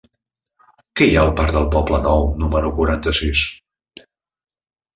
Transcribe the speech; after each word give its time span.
Què 1.01 1.07
hi 1.09 1.13
ha 1.19 1.25
al 1.25 1.33
parc 1.41 1.53
del 1.57 1.67
Poblenou 1.75 2.25
número 2.45 2.73
quaranta-sis? 2.81 3.47